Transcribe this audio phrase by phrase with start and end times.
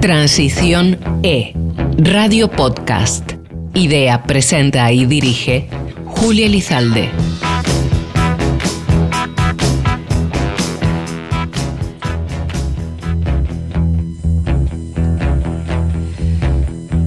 [0.00, 1.54] Transición E,
[1.96, 3.32] Radio Podcast.
[3.74, 5.68] Idea, presenta y dirige
[6.06, 7.10] Julia Elizalde.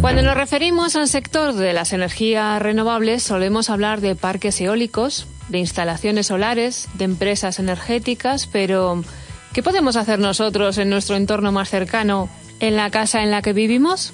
[0.01, 5.59] Cuando nos referimos al sector de las energías renovables, solemos hablar de parques eólicos, de
[5.59, 9.01] instalaciones solares, de empresas energéticas, pero
[9.53, 12.29] ¿qué podemos hacer nosotros en nuestro entorno más cercano,
[12.61, 14.13] en la casa en la que vivimos?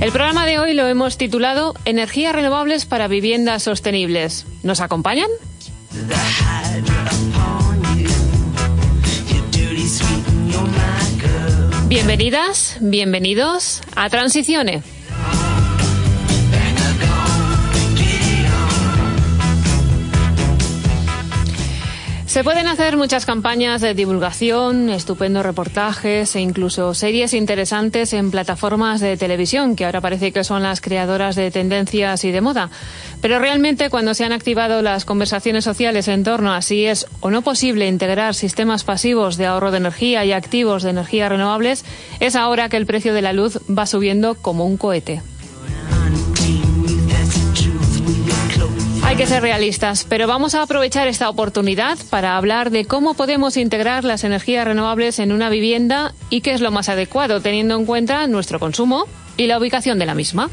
[0.00, 4.46] El programa de hoy lo hemos titulado Energías renovables para viviendas sostenibles.
[4.62, 5.28] ¿Nos acompañan?
[11.88, 14.95] Bienvenidas, bienvenidos a Transiciones.
[22.36, 29.00] Se pueden hacer muchas campañas de divulgación, estupendos reportajes e incluso series interesantes en plataformas
[29.00, 32.68] de televisión, que ahora parece que son las creadoras de tendencias y de moda.
[33.22, 37.30] Pero realmente cuando se han activado las conversaciones sociales en torno a si es o
[37.30, 41.86] no posible integrar sistemas pasivos de ahorro de energía y activos de energías renovables,
[42.20, 45.22] es ahora que el precio de la luz va subiendo como un cohete.
[49.16, 53.56] Hay que ser realistas, pero vamos a aprovechar esta oportunidad para hablar de cómo podemos
[53.56, 57.86] integrar las energías renovables en una vivienda y qué es lo más adecuado teniendo en
[57.86, 59.06] cuenta nuestro consumo
[59.38, 60.50] y la ubicación de la misma.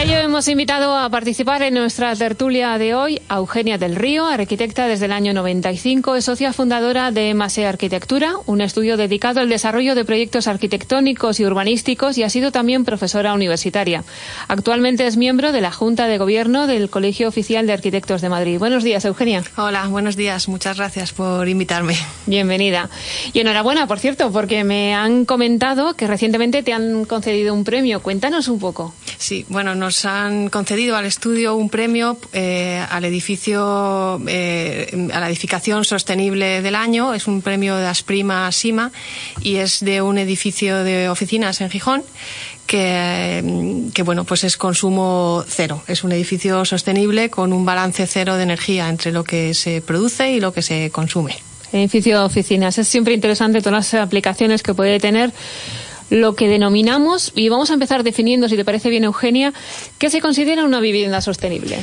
[0.00, 4.24] Para ello hemos invitado a participar en nuestra tertulia de hoy a Eugenia del Río,
[4.24, 9.50] arquitecta desde el año 95, es socia fundadora de Mase Arquitectura, un estudio dedicado al
[9.50, 14.02] desarrollo de proyectos arquitectónicos y urbanísticos y ha sido también profesora universitaria.
[14.48, 18.58] Actualmente es miembro de la Junta de Gobierno del Colegio Oficial de Arquitectos de Madrid.
[18.58, 19.44] Buenos días, Eugenia.
[19.58, 20.48] Hola, buenos días.
[20.48, 21.94] Muchas gracias por invitarme.
[22.24, 22.88] Bienvenida.
[23.34, 28.00] Y enhorabuena, por cierto, porque me han comentado que recientemente te han concedido un premio.
[28.00, 28.94] Cuéntanos un poco.
[29.18, 35.28] Sí, bueno, nos han concedido al estudio un premio eh, al edificio, eh, a la
[35.28, 37.12] edificación sostenible del año.
[37.12, 38.92] Es un premio de Asprima Sima
[39.42, 42.04] y es de un edificio de oficinas en Gijón.
[42.68, 48.36] Que, que, bueno pues es consumo cero es un edificio sostenible con un balance cero
[48.36, 51.36] de energía entre lo que se produce y lo que se consume
[51.72, 55.32] edificio de oficinas es siempre interesante todas las aplicaciones que puede tener
[56.10, 59.54] lo que denominamos, y vamos a empezar definiendo, si te parece bien, Eugenia,
[59.98, 61.78] ¿qué se considera una vivienda sostenible?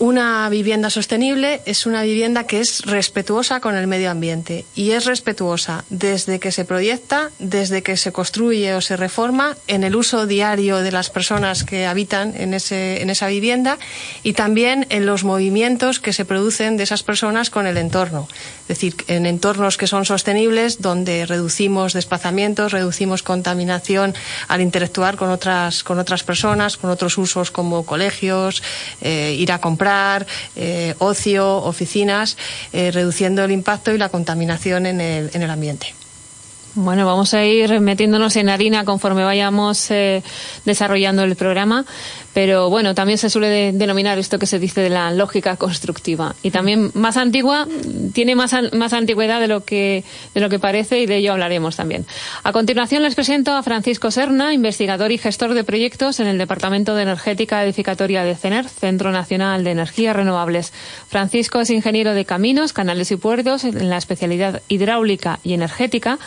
[0.00, 5.04] Una vivienda sostenible es una vivienda que es respetuosa con el medio ambiente y es
[5.04, 10.26] respetuosa desde que se proyecta, desde que se construye o se reforma, en el uso
[10.26, 13.76] diario de las personas que habitan en, ese, en esa vivienda
[14.22, 18.26] y también en los movimientos que se producen de esas personas con el entorno.
[18.62, 24.14] Es decir, en entornos que son sostenibles, donde reducimos desplazamientos, reducimos contaminación
[24.48, 28.62] al interactuar con otras, con otras personas, con otros usos como colegios,
[29.02, 29.89] eh, ir a comprar
[30.56, 32.36] eh, ocio, oficinas,
[32.72, 35.94] eh, reduciendo el impacto y la contaminación en el, en el ambiente.
[36.74, 40.22] Bueno, vamos a ir metiéndonos en harina conforme vayamos eh,
[40.64, 41.84] desarrollando el programa,
[42.32, 46.50] pero bueno, también se suele denominar esto que se dice de la lógica constructiva y
[46.50, 47.66] también más antigua,
[48.12, 50.04] tiene más, más antigüedad de lo, que,
[50.34, 52.06] de lo que parece y de ello hablaremos también.
[52.44, 56.94] A continuación les presento a Francisco Serna, investigador y gestor de proyectos en el Departamento
[56.94, 60.72] de Energética Edificatoria de CENER, Centro Nacional de Energías Renovables.
[61.08, 66.18] Francisco es ingeniero de caminos, canales y puertos en la especialidad hidráulica y energética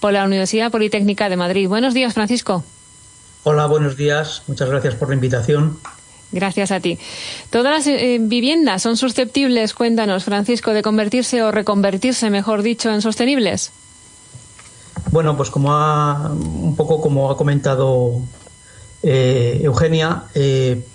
[0.00, 1.68] por la Universidad Politécnica de Madrid.
[1.68, 2.64] Buenos días, Francisco.
[3.44, 4.42] Hola, buenos días.
[4.46, 5.78] Muchas gracias por la invitación.
[6.30, 6.98] Gracias a ti.
[7.50, 13.02] ¿Todas las eh, viviendas son susceptibles, cuéntanos, Francisco, de convertirse o reconvertirse, mejor dicho, en
[13.02, 13.72] sostenibles?
[15.10, 18.20] Bueno, pues como ha, un poco como ha comentado
[19.02, 20.86] eh, Eugenia, eh,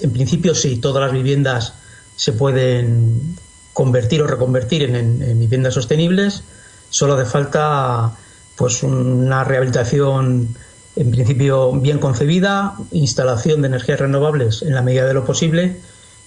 [0.00, 1.74] en principio sí, todas las viviendas
[2.16, 3.36] se pueden
[3.72, 6.42] convertir o reconvertir en, en viviendas sostenibles.
[6.88, 8.16] Solo hace falta
[8.56, 10.56] pues una rehabilitación
[10.96, 15.76] en principio bien concebida, instalación de energías renovables en la medida de lo posible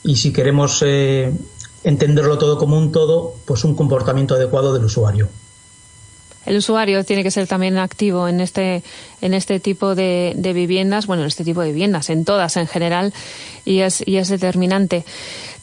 [0.03, 1.33] y si queremos eh,
[1.83, 5.27] entenderlo todo como un todo, pues un comportamiento adecuado del usuario.
[6.45, 8.81] El usuario tiene que ser también activo en este,
[9.21, 13.13] en este tipo de, viviendas, bueno, en este tipo de viviendas, en todas en general,
[13.65, 15.05] y es, y es determinante.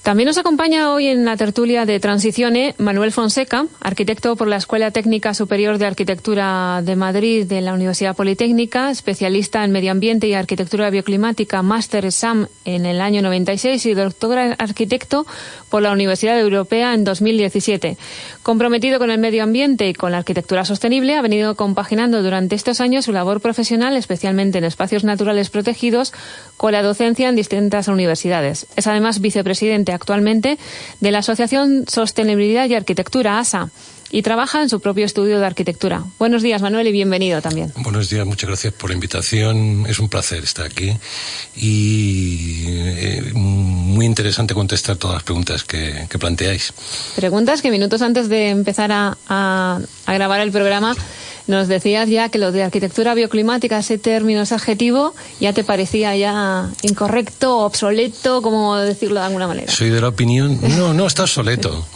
[0.06, 4.92] También nos acompaña hoy en la tertulia de Transicione Manuel Fonseca, arquitecto por la Escuela
[4.92, 10.34] Técnica Superior de Arquitectura de Madrid de la Universidad Politécnica, especialista en medio ambiente y
[10.34, 15.26] arquitectura bioclimática, máster SAM en el año 96 y doctor arquitecto
[15.70, 17.96] por la Universidad Europea en 2017.
[18.44, 22.80] Comprometido con el medio ambiente y con la arquitectura sostenible, ha venido compaginando durante estos
[22.80, 26.12] años su labor profesional, especialmente en espacios naturales protegidos,
[26.56, 28.68] con la docencia en distintas universidades.
[28.76, 30.58] Es además vicepresidente actualmente
[31.00, 33.70] de la Asociación Sostenibilidad y Arquitectura, ASA,
[34.10, 36.04] y trabaja en su propio estudio de arquitectura.
[36.18, 37.72] Buenos días, Manuel, y bienvenido también.
[37.78, 39.84] Buenos días, muchas gracias por la invitación.
[39.88, 40.96] Es un placer estar aquí
[41.56, 46.72] y eh, muy interesante contestar todas las preguntas que, planteáis.
[47.14, 50.94] Preguntas que minutos antes de empezar a grabar el programa
[51.46, 56.16] nos decías ya que lo de arquitectura bioclimática, ese término, ese adjetivo, ya te parecía
[56.16, 59.72] ya incorrecto, obsoleto, como decirlo de alguna manera.
[59.72, 60.58] Soy de la opinión.
[60.76, 61.86] No, no, está obsoleto.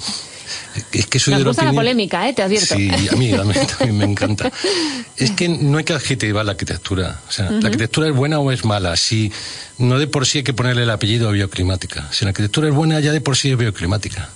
[0.93, 1.75] Es que soy de la, opinión...
[1.75, 2.33] la polémica, ¿eh?
[2.33, 2.77] te advierto.
[2.77, 4.51] Sí, a mí también, me encanta.
[5.17, 7.21] Es que no hay que adjetivar la arquitectura.
[7.29, 8.97] O sea, la arquitectura es buena o es mala.
[8.97, 9.31] Si
[9.77, 12.09] no de por sí hay que ponerle el apellido bioclimática.
[12.11, 14.31] Si la arquitectura es buena, ya de por sí es bioclimática.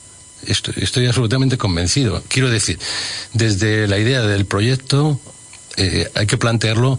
[0.47, 2.23] Estoy, absolutamente convencido.
[2.29, 2.79] Quiero decir,
[3.33, 5.21] desde la idea del proyecto
[5.77, 6.99] eh, hay que plantearlo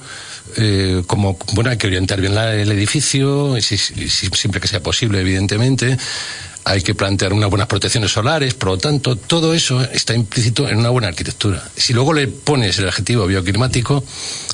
[0.58, 5.98] eh, como, bueno, hay que orientar bien el edificio, siempre que sea posible, evidentemente.
[6.68, 10.78] Hay que plantear unas buenas protecciones solares, por lo tanto, todo eso está implícito en
[10.78, 11.64] una buena arquitectura.
[11.76, 14.04] Si luego le pones el adjetivo bioclimático,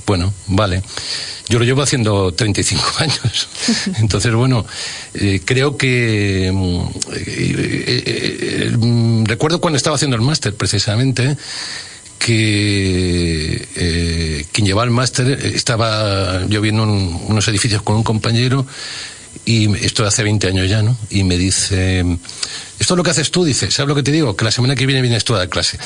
[0.05, 0.83] bueno, vale.
[1.47, 3.47] Yo lo llevo haciendo 35 años.
[3.99, 4.65] Entonces, bueno,
[5.13, 6.49] eh, creo que.
[6.53, 6.81] Mm,
[7.15, 11.35] eh, eh, mm, recuerdo cuando estaba haciendo el máster, precisamente,
[12.19, 13.67] que
[14.51, 18.65] quien llevaba el máster estaba yo viendo unos edificios con un compañero
[19.45, 20.97] y esto hace 20 años ya, ¿no?
[21.09, 21.99] Y me dice,
[22.79, 24.35] esto es lo que haces tú, dice, ¿sabes lo que te digo?
[24.35, 25.79] Que la semana que viene vienes tú a dar clase.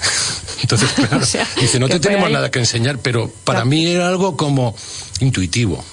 [0.62, 1.20] Entonces, claro,
[1.60, 4.74] dice, no te tenemos nada que enseñar, pero para mí era algo como
[5.20, 5.84] intuitivo.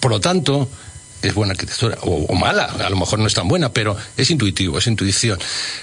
[0.00, 0.68] Por lo tanto,
[1.20, 4.78] es buena arquitectura, o, mala, a lo mejor no es tan buena, pero es intuitivo,
[4.78, 5.38] es intuición.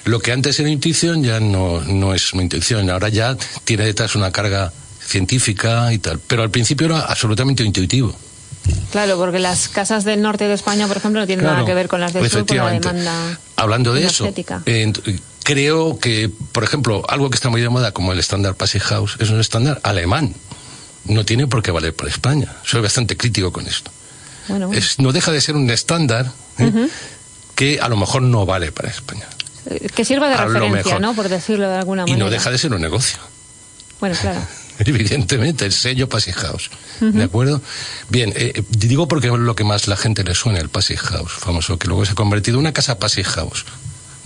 [0.05, 4.15] Lo que antes era intuición ya no, no es una intuición, ahora ya tiene detrás
[4.15, 4.73] una carga
[5.05, 8.15] científica y tal, pero al principio era absolutamente intuitivo.
[8.91, 11.87] Claro, porque las casas del norte de España, por ejemplo, no tienen nada que ver
[11.87, 13.39] con las del sur por la demanda.
[13.55, 14.31] Hablando de eso,
[15.43, 19.29] creo que, por ejemplo, algo que está muy de moda como el estándar House es
[19.29, 20.33] un estándar alemán.
[21.05, 22.55] No tiene por qué valer para España.
[22.63, 23.91] Soy bastante crítico con esto.
[24.97, 26.87] no deja de ser un estándar ¿eh?
[27.55, 29.27] que a lo mejor no vale para España.
[29.65, 31.13] Eh, que sirva de referencia, ¿no?
[31.13, 32.17] Por decirlo de alguna manera.
[32.17, 33.19] Y no deja de ser un negocio.
[33.99, 34.41] Bueno, claro.
[34.85, 36.69] Evidentemente, el sello Passage House.
[36.99, 37.61] ¿De acuerdo?
[38.09, 41.31] Bien, eh, digo porque es lo que más la gente le suena, el Passage House,
[41.31, 43.65] famoso, que luego se ha convertido en una casa Passage House.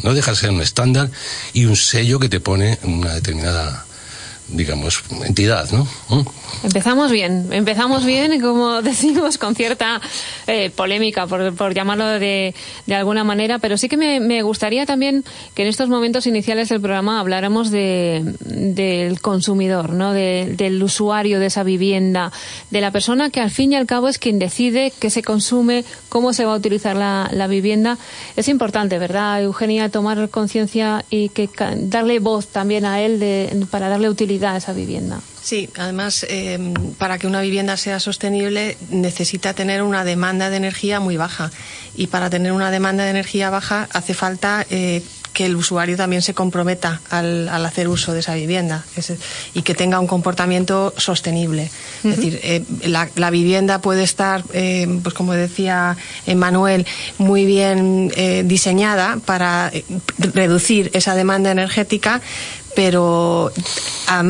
[0.04, 1.10] No deja de ser un estándar
[1.54, 3.87] y un sello que te pone una determinada
[4.50, 5.88] digamos, entidad, ¿no?
[6.10, 6.26] ¿Mm?
[6.64, 10.00] Empezamos bien, empezamos bien, como decimos, con cierta
[10.48, 12.56] eh, polémica, por, llamarlo de,
[12.86, 16.80] de, alguna manera, pero sí que me, gustaría también que en estos momentos iniciales del
[16.80, 20.14] programa habláramos de, del consumidor, ¿no?
[20.14, 22.32] del usuario de esa vivienda,
[22.72, 25.84] de la persona que al fin y al cabo es quien decide qué se consume,
[26.10, 27.98] cómo se va a utilizar la, la vivienda.
[28.36, 33.90] Es importante, ¿verdad, Eugenia, tomar conciencia y que darle voz también a él de, para
[33.90, 35.20] darle utilidad a esa vivienda.
[35.48, 41.00] Sí, además, em, para que una vivienda sea sostenible necesita tener una demanda de energía
[41.00, 41.52] muy baja.
[41.96, 45.02] Y para tener una demanda de energía baja hace falta eh,
[45.32, 48.84] que el usuario también se comprometa al, hacer uso de esa vivienda
[49.54, 51.70] y que tenga un comportamiento sostenible.
[52.04, 55.96] Es decir, eh, la, vivienda puede estar, eh, pues como decía
[56.36, 56.88] Manuel,
[57.20, 58.12] muy bien
[58.46, 59.72] diseñada para
[60.18, 62.20] reducir esa demanda energética,
[62.78, 63.52] pero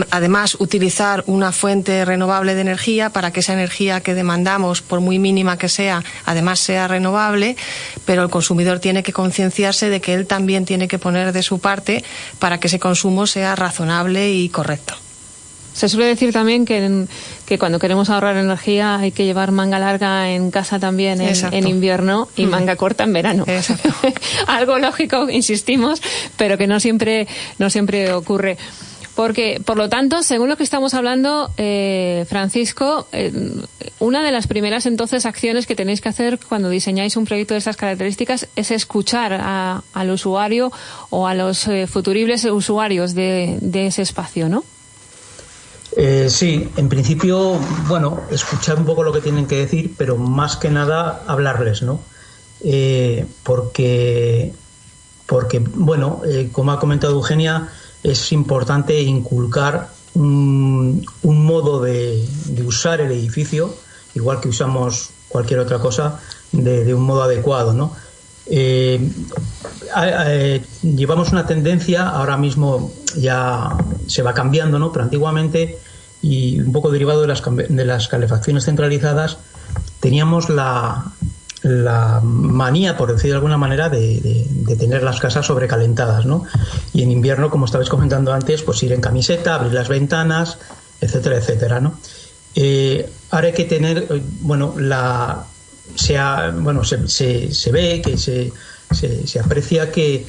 [0.10, 5.20] además utilizar una fuente renovable de energía para que esa energía que demandamos, por muy
[5.20, 7.58] mínima que sea, además sea renovable,
[8.06, 11.60] pero el consumidor tiene que concienciarse de que él también tiene que poner de su
[11.60, 12.06] parte
[12.39, 14.96] para que ese consumo sea razonable y correcto.
[15.77, 17.05] Se suele decir también que,
[17.46, 22.29] que cuando queremos ahorrar energía hay que llevar manga larga en casa también en, invierno
[22.36, 23.46] y manga corta en verano.
[24.48, 26.01] Algo lógico, insistimos,
[26.36, 27.27] pero que no siempre,
[27.60, 28.57] no siempre ocurre.
[29.15, 33.31] Porque, por lo tanto, según lo que estamos hablando, eh, Francisco, eh,
[34.00, 37.60] una de las primeras entonces acciones que tenéis que hacer cuando diseñáis un proyecto de
[37.60, 39.34] estas características es escuchar
[39.93, 40.72] al usuario
[41.12, 44.63] o a los eh, futuribles usuarios de, de ese espacio, ¿no?
[46.00, 50.56] Eh, sí, en principio, bueno, escuchar un poco lo que tienen que decir, pero más
[50.56, 52.00] que nada hablarles, ¿no?
[52.62, 54.54] eh, porque,
[55.25, 57.70] porque, bueno, eh, como ha comentado Eugenia,
[58.04, 62.27] es importante inculcar un, modo de,
[62.66, 63.75] usar el edificio,
[64.16, 66.20] igual que usamos cualquier otra cosa,
[66.51, 67.94] de, un modo adecuado, ¿no?
[68.50, 69.00] Eh,
[70.82, 73.70] llevamos una tendencia, ahora mismo ya
[74.08, 74.92] se va cambiando, ¿no?
[74.92, 75.77] Pero antiguamente,
[76.21, 79.38] y un poco derivado de las, de las calefacciones centralizadas,
[80.00, 81.13] teníamos la,
[81.63, 84.47] la manía, por decir de alguna manera, de,
[84.77, 86.43] tener las casas sobrecalentadas, ¿no?
[86.93, 90.57] Y en invierno, como estabais comentando antes, pues ir en camiseta, abrir las ventanas,
[91.01, 92.00] etcétera, etcétera, ¿no?
[92.55, 95.45] Eh, ahora hay que tener, eh, bueno, la,
[95.95, 98.51] sea, bueno, se, se, ve, que se,
[98.91, 100.25] se, aprecia que,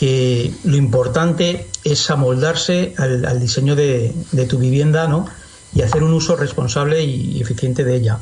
[0.00, 4.14] que lo importante es amoldarse al, diseño de,
[4.48, 5.26] tu vivienda, ¿no?
[5.74, 8.18] Y hacer un uso responsable y eficiente de ella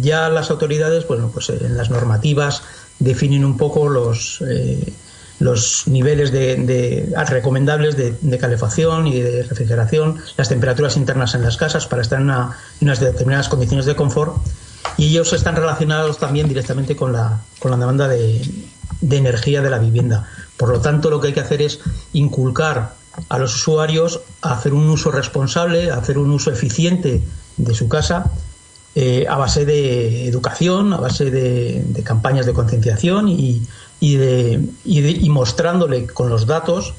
[0.00, 2.62] ya las autoridades, bueno, pues en las normativas
[2.98, 4.92] definen un poco los, eh,
[5.38, 11.86] los niveles de, recomendables de, calefacción y de refrigeración, las temperaturas internas en las casas
[11.86, 12.32] para estar en,
[12.80, 14.36] unas determinadas condiciones de confort
[14.96, 18.42] y ellos están relacionados también directamente con la, con la demanda de,
[19.00, 20.28] de energía de la vivienda.
[20.58, 21.80] Por lo tanto, lo que hay que hacer es
[22.12, 22.94] inculcar
[23.28, 27.22] a los usuarios a hacer un uso responsable, a hacer un uso eficiente
[27.56, 28.30] de su casa
[28.94, 33.62] eh, a base de educación, a base de, campañas de concienciación y,
[34.00, 36.94] de, y, mostrándole con los datos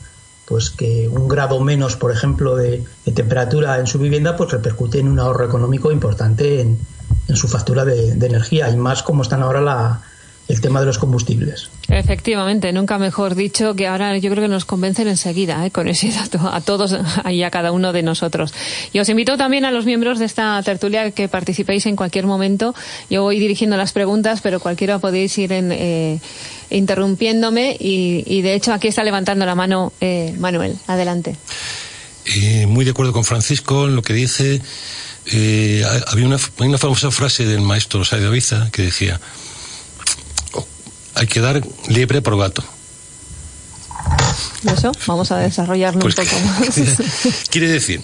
[0.45, 5.09] pues que un grado menos, por ejemplo, de, temperatura en su vivienda, pues repercute en
[5.09, 6.79] un ahorro económico importante en,
[7.35, 10.01] su factura de, energía y más como están ahora la,
[10.49, 11.69] el tema de los combustibles.
[11.89, 15.69] Efectivamente, nunca mejor dicho que ahora yo creo que nos convencen enseguida ¿eh?
[15.69, 16.97] con ese dato a todos
[17.29, 18.51] y a cada uno de nosotros.
[18.91, 22.73] Y os invito también a los miembros de esta tertulia que participéis en cualquier momento.
[23.11, 26.19] Yo voy dirigiendo las preguntas, pero cualquiera podéis ir en, eh,
[26.71, 30.77] interrumpiéndome y, de hecho aquí está levantando la mano eh, Manuel.
[30.87, 31.35] Adelante.
[32.67, 34.61] muy de acuerdo con Francisco en lo que dice.
[36.07, 39.19] había una, una famosa frase del maestro Saido Biza que decía
[41.19, 42.63] hay que dar liebre por gato.
[44.65, 46.69] Eso, vamos a desarrollarlo un pues poco más.
[47.49, 48.01] Quiere decir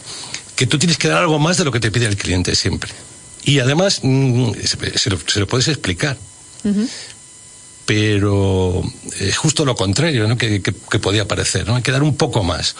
[0.55, 2.91] que tú tienes que dar algo más de lo que te pide el cliente siempre.
[3.43, 4.51] Y además, mm,
[4.95, 6.17] se lo, puedes explicar.
[7.85, 8.83] Pero
[9.19, 10.37] es justo lo contrario ¿no?
[10.37, 10.59] que,
[10.99, 11.67] podía parecer.
[11.67, 11.75] ¿no?
[11.75, 12.75] Hay que dar un poco más.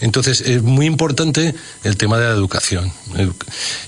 [0.00, 2.92] Entonces, es muy importante el tema de la educación.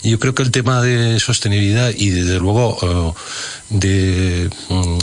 [0.03, 3.15] Yo creo que el tema de sostenibilidad y, desde luego,
[3.69, 4.99] de, mm,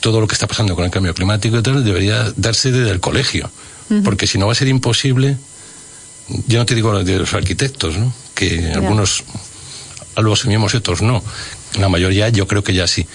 [0.00, 3.00] todo lo que está pasando con el cambio climático y tal, debería darse desde el
[3.00, 3.50] colegio.
[4.04, 5.38] Porque si no va a ser imposible,
[6.46, 8.12] yo no te digo de los arquitectos, ¿no?
[8.34, 9.24] que algunos
[10.16, 11.22] lo asumimos y otros no.
[11.78, 13.06] La mayoría yo creo que ya sí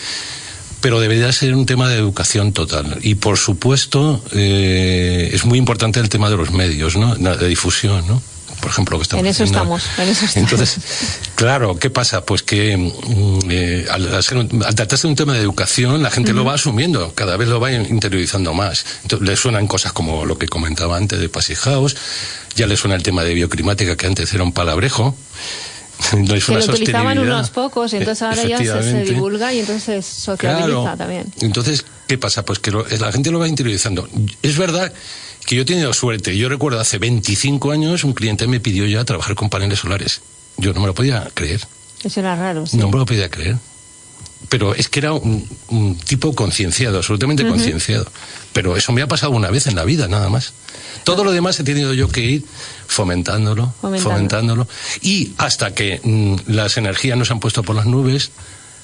[0.83, 2.97] pero debería ser un tema de educación total.
[3.01, 7.15] Y por supuesto, eh, es muy importante el tema de los medios, ¿no?
[7.15, 8.21] De difusión, ¿no?
[8.59, 10.51] Por ejemplo, que estamos en eso estamos, en eso estamos.
[10.51, 10.79] Entonces,
[11.35, 12.25] claro, ¿qué pasa?
[12.25, 14.09] Pues que mm, eh, al,
[14.75, 17.71] tratarse de un tema de educación, la gente lo va asumiendo, cada vez lo va
[17.71, 18.85] interiorizando más.
[19.03, 21.95] Entonces, le suenan cosas como lo que comentaba antes de Passy House,
[22.57, 25.15] ya le suena el tema de bioclimática, que antes era un palabrejo.
[26.17, 30.01] no es lo utilizaban unos pocos y entonces ahora ya se, divulga y entonces se
[30.01, 31.31] sociabiliza también.
[31.41, 32.43] Entonces, ¿qué pasa?
[32.43, 34.07] Pues que la gente lo va interiorizando.
[34.41, 34.91] Es verdad
[35.45, 36.37] que yo he tenido suerte.
[36.37, 40.21] Yo recuerdo hace 25 años un cliente me pidió ya trabajar con paneles solares.
[40.57, 41.61] Yo no me lo podía creer.
[42.03, 43.57] Eso era raro, No me lo podía creer
[44.49, 48.05] pero es que era un, tipo concienciado, absolutamente concienciado.
[48.53, 50.53] Pero eso me ha pasado una vez en la vida, nada más.
[51.03, 52.45] Todo lo demás he tenido yo que ir
[52.87, 54.67] fomentándolo, fomentándolo.
[55.01, 58.31] Y hasta que mm, las energías no se han puesto por las nubes,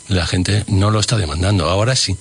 [0.07, 1.69] la gente no lo está demandando.
[1.69, 2.17] Ahora sí.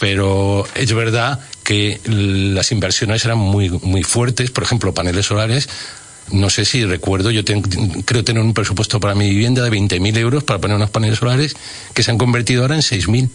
[0.00, 4.50] Pero es verdad que las inversiones eran muy, muy fuertes.
[4.50, 5.68] Por ejemplo, paneles solares
[6.30, 7.42] no sé si recuerdo, yo
[8.04, 11.54] creo tener un presupuesto para mi vivienda de 20.000 euros para poner unos paneles solares
[11.92, 13.28] que se han convertido ahora en 6.000.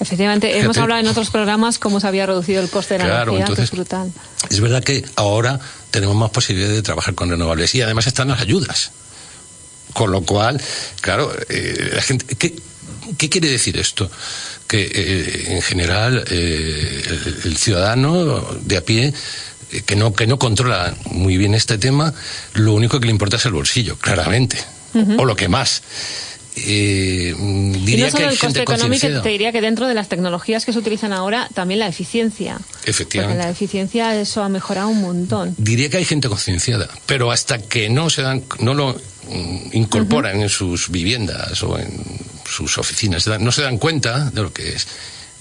[0.00, 3.46] Efectivamente, hemos hablado en otros programas cómo se había reducido el coste de la energía,
[3.62, 4.10] es brutal.
[4.48, 8.40] Es verdad que ahora tenemos más posibilidades de trabajar con renovables y además están las
[8.40, 8.92] ayudas.
[9.92, 10.60] Con lo cual,
[11.02, 14.10] claro, eh, la gente, ¿qué, quiere decir esto?
[14.66, 17.02] Que eh, en general eh,
[17.44, 19.12] el, ciudadano de a pie
[19.86, 22.12] que no, que no controla muy bien este tema,
[22.54, 24.58] lo único que le importa es el bolsillo, claramente,
[25.18, 25.82] o lo que más.
[26.56, 27.34] Eh,
[27.84, 30.64] diría y no solo que el coste económico, te diría que dentro de las tecnologías
[30.64, 32.58] que se utilizan ahora, también la eficiencia.
[32.84, 33.36] Efectivamente.
[33.36, 35.54] Porque la eficiencia, eso ha mejorado un montón.
[35.58, 40.40] Diría que hay gente concienciada, pero hasta que no se dan, no lo mm, incorporan
[40.40, 41.90] en sus viviendas o en
[42.44, 44.88] sus oficinas, no se dan cuenta de lo que es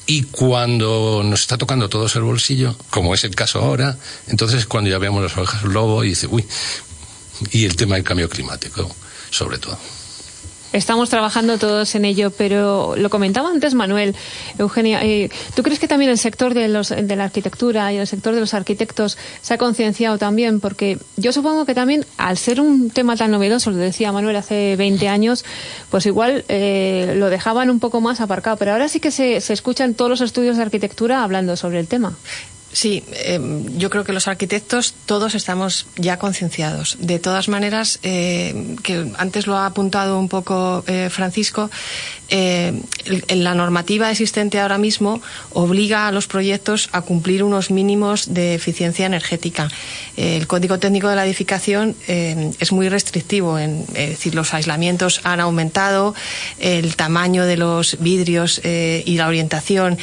[0.10, 4.89] Y cuando nos está tocando todos el bolsillo, como es el caso ahora, entonces cuando
[4.89, 6.44] ya vemos las ovejas lobo y dice, uy,
[7.51, 8.89] y el tema del cambio climático,
[9.30, 9.78] sobre todo.
[10.72, 14.16] Estamos trabajando todos en ello, pero lo comentaba antes Manuel,
[14.60, 18.06] Eugenia, eh, ¿tú crees que también el sector de, los, de la arquitectura y el
[18.06, 20.60] sector de los arquitectos se ha concienciado también?
[20.60, 24.76] Porque yo supongo que también, al ser un tema tan novedoso, lo decía Manuel hace
[24.76, 25.44] 20 años,
[25.90, 29.54] pues igual eh, lo dejaban un poco más aparcado, pero ahora sí que se, se
[29.54, 32.16] escuchan todos los estudios de arquitectura hablando sobre el tema.
[32.72, 36.98] Sí, em, yo creo que los arquitectos todos estamos ya concienciados.
[37.00, 41.72] De todas maneras, eh, que antes lo ha apuntado un poco eh, Francisco,
[42.30, 42.74] eh,
[43.30, 45.22] la normativa existente ahora mismo
[45.54, 49.70] obliga a los proyectos a cumplir unos mínimos de eficiencia energética.
[50.18, 56.14] el Código Técnico de la Edificación es muy restrictivo, es decir, los aislamientos han aumentado,
[56.60, 59.98] el tamaño de los vidrios y la orientación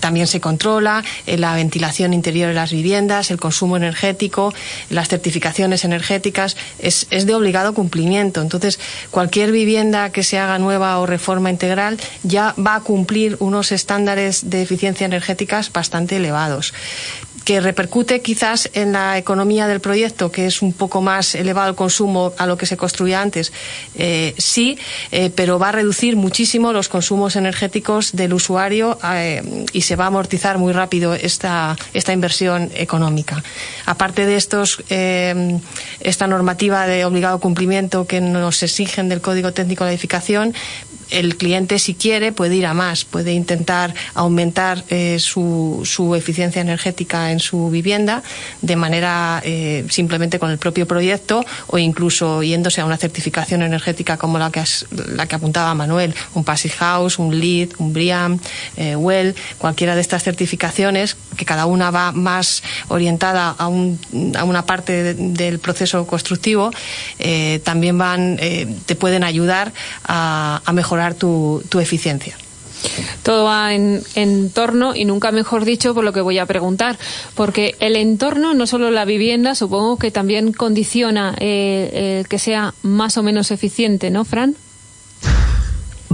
[0.00, 4.52] también se controla eh, la ventilación interior de las viviendas, el consumo energético,
[4.90, 8.40] las certificaciones energéticas, es, de obligado cumplimiento.
[8.40, 8.78] Entonces,
[9.10, 14.50] cualquier vivienda que se haga nueva o reforma integral ya va a cumplir unos estándares
[14.50, 16.72] de eficiencia energética bastante elevados
[17.44, 21.76] que repercute quizás en la economía del proyecto, que es un poco más elevado el
[21.76, 23.52] consumo a lo que se construía antes,
[23.96, 24.78] eh, sí,
[25.12, 30.04] eh, pero va a reducir muchísimo los consumos energéticos del usuario eh, y se va
[30.04, 33.42] a amortizar muy rápido esta, esta inversión económica.
[33.86, 39.90] Aparte de estos, esta normativa de obligado cumplimiento que nos exigen del Código Técnico de
[39.90, 40.54] Edificación,
[41.14, 45.82] el cliente, si quiere, puede ir a más, puede intentar aumentar eh, su,
[46.16, 48.22] eficiencia energética en su vivienda
[48.62, 54.16] de manera eh, simplemente con el propio proyecto o incluso yéndose a una certificación energética
[54.16, 54.62] como la que,
[55.08, 58.38] la que apuntaba Manuel, un Passive House, un LEED, un BRIAM,
[58.76, 63.98] eh, WELL, cualquiera de estas certificaciones que cada una va más orientada a, un,
[64.36, 66.70] a una parte del proceso constructivo,
[67.64, 68.38] también van,
[68.86, 69.72] te pueden ayudar
[70.04, 72.34] a mejorar tu, eficiencia.
[73.22, 76.98] Todo va en, entorno y nunca mejor dicho por lo que voy a preguntar,
[77.34, 83.18] porque el entorno, no solo la vivienda, supongo que también condiciona eh, que sea más
[83.18, 84.56] o menos eficiente, ¿no, Fran?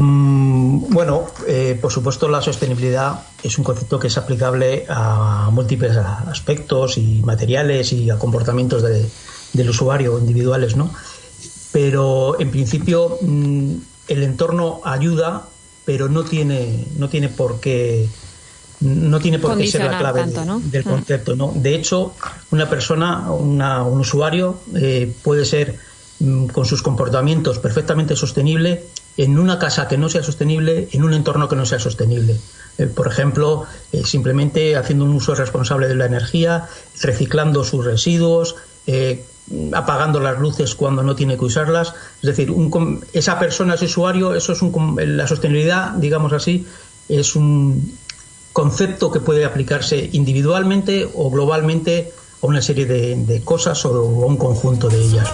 [0.01, 5.95] Mm, bueno, eh, por supuesto la sostenibilidad es un concepto que es aplicable a múltiples
[5.95, 10.91] aspectos y materiales y a comportamientos del usuario individuales, ¿no?
[11.73, 13.75] Pero en principio mm,
[14.11, 15.49] el entorno ayuda,
[15.85, 18.09] pero no tiene, no tiene por qué
[18.81, 20.89] no tiene por qué ser la clave del mm.
[20.89, 21.37] concepto.
[21.37, 21.53] ¿no?
[21.55, 22.15] De hecho,
[22.51, 25.79] una persona, un usuario, eh, puede ser
[26.19, 28.85] mm, con sus comportamientos perfectamente sostenible
[29.17, 32.39] en una casa que no sea sostenible, en un entorno que no sea sostenible.
[32.79, 36.67] Eh, por ejemplo, eh, simplemente haciendo un uso responsable de la energía,
[37.03, 38.57] reciclando sus residuos,
[39.73, 41.95] apagando las luces cuando no tiene que usarlas.
[42.23, 42.55] Es decir,
[43.13, 46.67] esa persona, ese usuario, eso es un, la sostenibilidad, digamos así,
[47.09, 47.99] es un
[48.53, 52.13] concepto que puede aplicarse individualmente o globalmente
[52.43, 55.29] a una serie de, cosas o a un conjunto de ellas.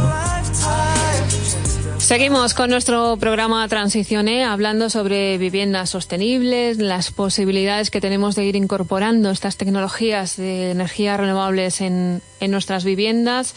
[2.07, 8.55] Seguimos con nuestro programa Transicioné hablando sobre viviendas sostenibles, las posibilidades que tenemos de ir
[8.55, 13.57] incorporando estas tecnologías de energías renovables en, en nuestras viviendas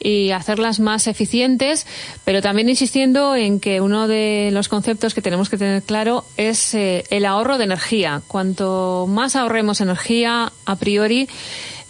[0.00, 1.86] y hacerlas más eficientes,
[2.24, 6.72] pero también insistiendo en que uno de los conceptos que tenemos que tener claro es
[6.72, 8.22] eh, el ahorro de energía.
[8.26, 11.28] Cuanto más ahorremos energía, a priori,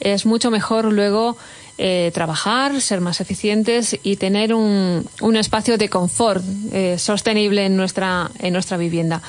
[0.00, 1.36] es mucho mejor luego
[1.84, 7.76] eh, trabajar, ser más eficientes y tener un, un espacio de confort eh, sostenible en
[7.76, 9.20] nuestra, en nuestra vivienda.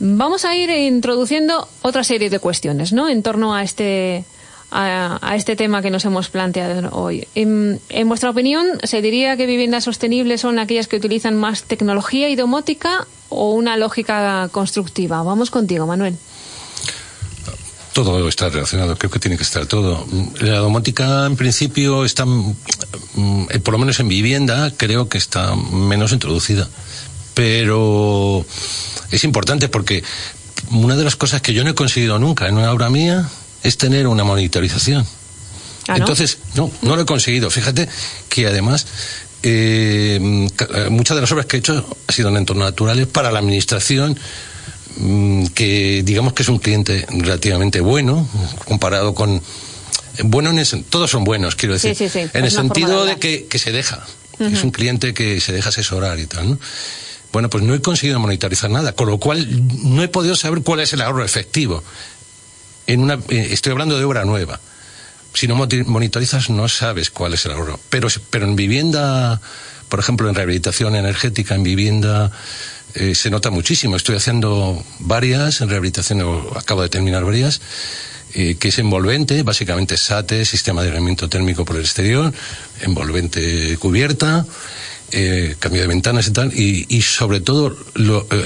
[0.00, 3.08] Vamos a ir introduciendo otra serie de cuestiones, ¿no?
[3.08, 4.24] En torno a este,
[4.72, 7.28] a, este tema que nos hemos planteado hoy.
[7.36, 12.28] En, en, vuestra opinión, ¿se diría que viviendas sostenibles son aquellas que utilizan más tecnología
[12.28, 15.22] y domótica o una lógica constructiva?
[15.22, 16.16] Vamos contigo, Manuel
[18.04, 20.06] todo está relacionado, creo que tiene que estar todo.
[20.40, 25.56] La domótica, en principio, está, mm, eh, por lo menos en vivienda, creo que está
[25.56, 26.68] menos introducida.
[27.34, 28.46] Pero
[29.10, 30.04] es importante porque
[30.70, 33.28] una de las cosas que yo no he conseguido nunca en una obra mía
[33.64, 35.04] es tener una monitorización.
[35.88, 37.50] ¿Ah, Entonces, no, no lo he conseguido.
[37.50, 37.88] Fíjate
[38.28, 38.86] que además
[39.42, 40.18] eh,
[40.90, 44.18] muchas de las obras que he hecho han sido en entornos naturales para la administración
[45.54, 48.28] que digamos que es un cliente relativamente bueno
[48.64, 49.40] comparado con
[50.24, 54.04] bueno en todos son buenos quiero decir en el sentido de, que, se deja
[54.40, 56.58] es un cliente que se deja asesorar y tal
[57.32, 59.46] Bueno, pues no he conseguido monitorizar nada, con lo cual
[59.84, 61.84] no he podido saber cuál es el ahorro efectivo.
[62.86, 64.60] En una, eh, estoy hablando de obra nueva.
[65.34, 67.78] Si no monitorizas no sabes cuál es el ahorro.
[67.90, 69.42] Pero, pero en vivienda,
[69.90, 72.32] por ejemplo, en rehabilitación energética, en vivienda,
[72.94, 73.96] eh, se nota muchísimo.
[73.96, 76.20] Estoy haciendo varias en rehabilitación,
[76.56, 77.60] acabo de terminar varias,
[78.34, 82.32] eh, que es envolvente, básicamente SATE, sistema de aislamiento térmico por el exterior,
[82.80, 84.46] envolvente cubierta,
[85.12, 87.74] eh, cambio de ventanas y tal, y, sobre todo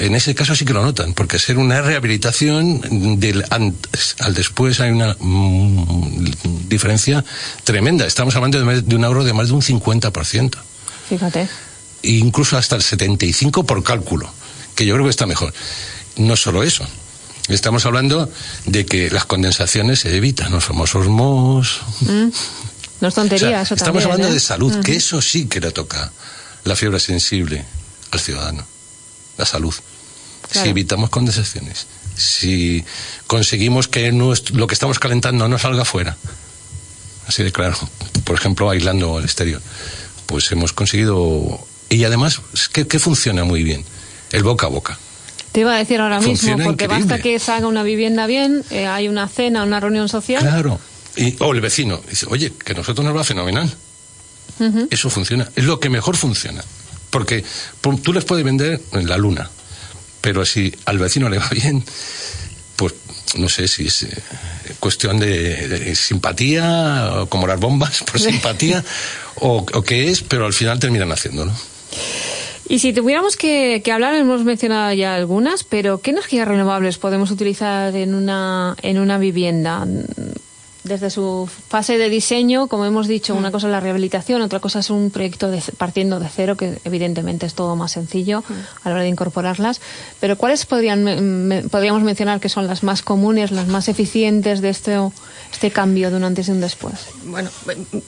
[0.00, 4.78] en ese caso sí que lo notan, porque ser una rehabilitación del antes al después
[4.78, 7.24] hay una mm, diferencia
[7.64, 8.06] tremenda.
[8.06, 10.56] Estamos hablando de, de un ahorro de más de un 50%.
[11.08, 11.48] Fíjate.
[12.02, 14.32] Incluso hasta el 75% por cálculo,
[14.74, 15.52] que yo creo que está mejor.
[16.16, 16.86] No solo eso,
[17.48, 18.30] Estamos hablando
[18.66, 21.80] de que las condensaciones se evitan, los famosos MOS.
[22.00, 22.28] Mm.
[23.00, 24.32] No es tontería, eso Estamos hablando ¿eh?
[24.32, 26.12] de salud, que eso sí que le toca
[26.64, 27.64] la fiebre sensible
[28.12, 28.64] al ciudadano,
[29.38, 29.74] la salud.
[30.52, 32.84] Si evitamos condensaciones, si
[33.26, 36.16] conseguimos que lo que estamos calentando no salga fuera,
[37.26, 37.76] así de claro,
[38.24, 39.60] por ejemplo, aislando el exterior,
[40.26, 41.66] pues hemos conseguido.
[41.92, 42.40] Y además,
[42.72, 43.84] que, que funciona muy bien,
[44.30, 44.98] el boca a boca.
[45.52, 48.86] Te iba a decir ahora mismo, porque basta que se haga una vivienda bien, eh,
[48.86, 50.42] hay una cena, una reunión social.
[50.42, 50.80] Claro.
[51.16, 53.70] Y, o el vecino dice, oye, que nosotros nos va fenomenal.
[54.90, 55.50] Eso funciona.
[55.56, 56.64] Es lo que mejor funciona.
[57.10, 57.44] Porque
[58.02, 59.50] tú les puedes vender en la luna,
[60.22, 61.84] pero si al vecino le va bien,
[62.76, 62.94] pues
[63.36, 64.22] no sé si es eh,
[64.80, 68.82] cuestión de, simpatía, como las bombas por simpatía,
[69.34, 71.52] o, o qué es, pero al final terminan haciéndolo.
[72.72, 77.30] Y si tuviéramos que, que, hablar, hemos mencionado ya algunas, pero ¿qué energías renovables podemos
[77.30, 79.86] utilizar en una, en una vivienda?
[80.84, 83.52] Desde su fase de diseño, como hemos dicho, una mm.
[83.52, 87.46] cosa es la rehabilitación, otra cosa es un proyecto de, partiendo de cero, que evidentemente
[87.46, 88.52] es todo más sencillo mm.
[88.84, 89.80] a la hora de incorporarlas.
[90.20, 94.98] Pero ¿cuáles podrían, podríamos mencionar que son las más comunes, las más eficientes de este,
[95.52, 96.94] este cambio de un antes y un después?
[97.24, 97.50] Bueno,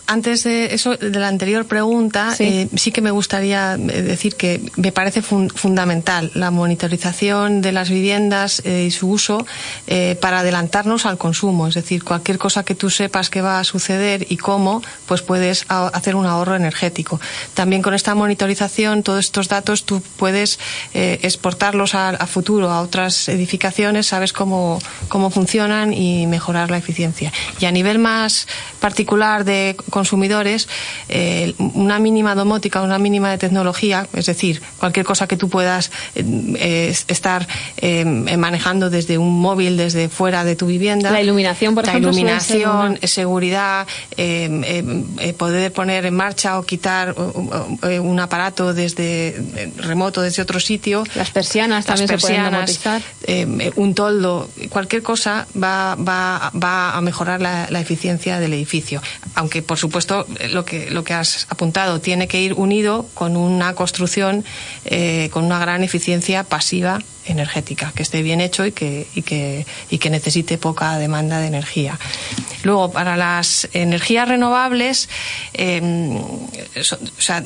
[0.06, 4.34] antes de eso, de la anterior pregunta, sí, eh, sí que me gustaría eh, decir
[4.34, 9.46] que me parece fundamental la monitorización de las viviendas eh, y su uso
[10.20, 11.68] para adelantarnos al consumo.
[11.68, 15.64] Es decir, cualquier cosa que tú sepas que va a suceder y cómo, pues puedes
[15.68, 17.20] hacer un ahorro energético.
[17.54, 20.58] También con esta monitorización, todos estos datos tú puedes
[20.94, 27.32] eh, exportarlos a, futuro a otras edificaciones, sabes cómo, cómo funcionan y mejorar la eficiencia.
[27.60, 28.46] Y a nivel más
[28.80, 30.68] particular de consumidores,
[31.08, 35.90] eh, una mínima domótica, una mínima de tecnología, es decir, cualquier cosa que tú puedas
[36.14, 37.46] eh, estar
[38.36, 41.10] manejando desde un móvil, desde fuera de tu vivienda.
[41.10, 42.40] La iluminación, por ejemplo, seguridad,
[44.16, 49.42] eh, eh, eh, poder poner en marcha o quitar un aparato desde
[49.78, 51.04] remoto desde otro sitio.
[51.14, 52.44] Las persianas también se pueden
[53.76, 59.00] un toldo, cualquier cosa va, va, va a mejorar la, la, eficiencia del edificio.
[59.34, 63.74] Aunque, por supuesto, lo que, lo que has apuntado tiene que ir unido con una
[63.74, 64.44] construcción
[65.30, 69.98] con una gran eficiencia pasiva energética, que esté bien hecho y que, y que, y
[69.98, 71.98] que necesite poca demanda de energía.
[72.62, 75.08] Luego, para las energías renovables,
[75.52, 77.42] em, o sea,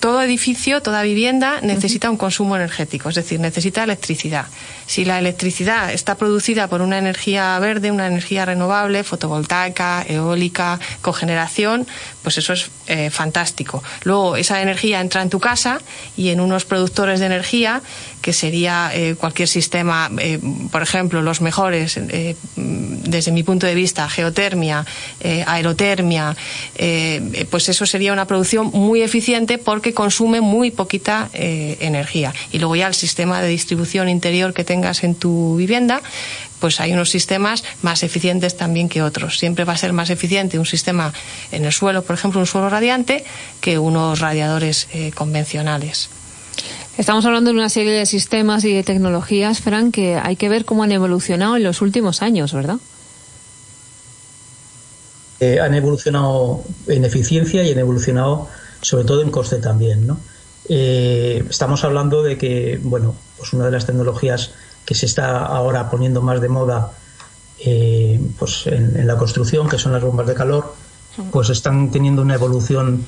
[0.00, 4.46] todo edificio, toda vivienda necesita un consumo energético, es decir, necesita electricidad.
[4.86, 5.92] Si la electricidad.
[5.92, 11.86] Está producida por una energía verde, una energía renovable, fotovoltaica, eólica, cogeneración,
[12.26, 13.84] pues eso es eh, fantástico.
[14.02, 15.80] Luego esa energía entra en tu casa
[16.16, 17.82] y en unos productores de energía,
[18.20, 20.40] que sería eh, cualquier sistema, eh,
[20.72, 22.00] por ejemplo, los mejores,
[22.56, 24.84] desde mi punto de vista, geotermia,
[25.46, 26.36] aerotermia,
[27.48, 32.34] pues eso sería una producción muy eficiente porque consume muy poquita energía.
[32.50, 36.02] Y luego ya el sistema de distribución interior que tengas en tu vivienda,
[36.60, 39.38] pues hay unos sistemas más eficientes también que otros.
[39.38, 41.12] Siempre va a ser más eficiente un sistema
[41.52, 43.24] en el suelo, por ejemplo, un suelo radiante,
[43.60, 46.08] que unos radiadores eh, convencionales.
[46.98, 50.64] Estamos hablando de una serie de sistemas y de tecnologías, Fran, que hay que ver
[50.64, 52.76] cómo han evolucionado en los últimos años, ¿verdad?
[55.40, 58.48] Eh, han evolucionado en eficiencia y han evolucionado
[58.80, 60.18] sobre todo en coste también, ¿no?
[60.68, 64.52] Eh, estamos hablando de que, bueno, pues una de las tecnologías
[64.86, 66.92] que se está ahora poniendo más de moda
[67.58, 70.74] eh, pues en, la construcción, que son las bombas de calor,
[71.32, 73.04] pues están teniendo una evolución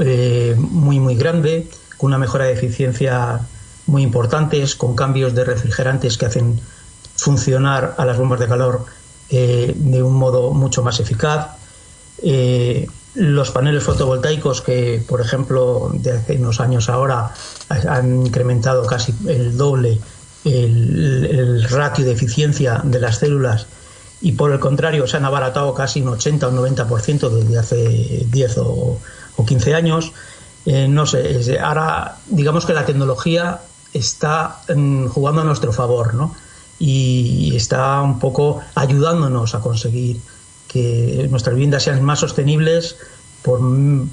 [0.00, 3.40] eh, muy, muy grande, con una mejora de eficiencia
[3.86, 6.60] muy importantes, con cambios de refrigerantes que hacen
[7.16, 8.84] funcionar a las bombas de calor
[9.30, 11.56] de un modo mucho más eficaz.
[13.14, 17.32] los paneles fotovoltaicos que, por ejemplo, de hace unos años ahora
[17.70, 20.00] han incrementado casi el doble
[20.44, 23.66] el, ratio de eficiencia de las células
[24.20, 28.26] y por el contrario se han abaratado casi un 80 o un 90% desde hace
[28.30, 28.98] 10 o,
[29.44, 30.12] 15 años.
[30.66, 33.60] Eh, no sé, ahora digamos que la tecnología
[33.92, 36.34] está mm, jugando a nuestro favor, ¿no?
[36.78, 40.20] Y está un poco ayudándonos a conseguir
[40.68, 42.96] que nuestras viviendas sean más sostenibles,
[43.42, 44.08] por, mm,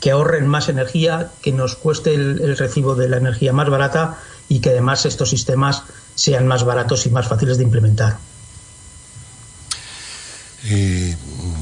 [0.00, 4.18] que ahorren más energía, que nos cueste el, recibo de la energía más barata
[4.52, 5.82] y que además estos sistemas
[6.14, 8.18] sean más baratos y más fáciles de implementar.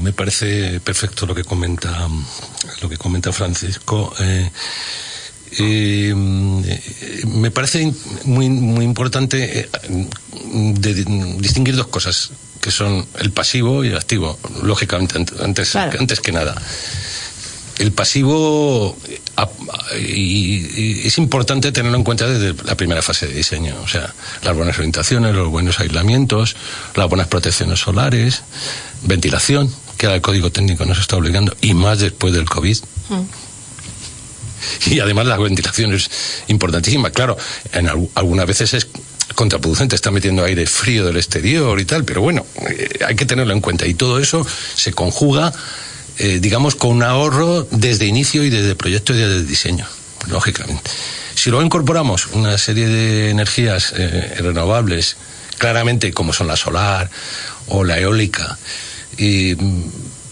[0.01, 2.07] me parece perfecto lo que comenta
[2.81, 4.13] lo que comenta Francisco.
[4.19, 7.93] Eh, me parece
[8.25, 9.69] muy, muy importante eh,
[11.39, 16.55] distinguir dos cosas que son el pasivo y el activo, lógicamente, antes, antes que nada.
[17.77, 18.97] El pasivo
[19.97, 24.55] y, es importante tenerlo en cuenta desde la primera fase de diseño, o sea, las
[24.55, 26.55] buenas orientaciones, los buenos aislamientos,
[26.95, 28.43] las buenas protecciones solares,
[29.03, 32.77] ventilación, que ahora el código técnico nos está obligando, y más después del COVID.
[33.09, 33.21] Mm.
[34.91, 36.09] Y además la ventilación es
[36.47, 37.09] importantísima.
[37.09, 37.35] Claro,
[37.73, 38.87] en algunas veces es
[39.33, 43.53] contraproducente, está metiendo aire frío del exterior y tal, pero bueno, eh, hay que tenerlo
[43.53, 43.87] en cuenta.
[43.87, 45.51] Y todo eso se conjuga,
[46.23, 49.87] eh, digamos, con un ahorro desde inicio y desde proyecto y desde diseño,
[50.27, 50.91] lógicamente.
[51.33, 55.17] Si luego incorporamos una serie de energías eh, renovables,
[55.57, 57.09] claramente como son la solar
[57.69, 58.59] o la eólica,
[59.17, 59.55] y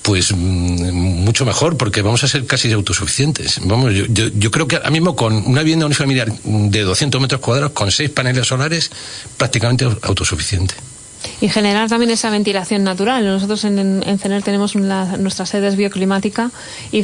[0.03, 3.59] pues mm, mucho mejor porque vamos a ser casi autosuficientes.
[3.63, 7.71] Vamos, yo, yo, creo que ahora mismo con una vivienda unifamiliar de 200 metros cuadrados
[7.71, 8.91] con seis paneles solares
[9.37, 10.75] prácticamente autosuficiente.
[11.41, 13.25] Y generar también esa ventilación natural.
[13.25, 16.51] Nosotros en, en CENER tenemos nuestra sede es bioclimática
[16.91, 17.03] y,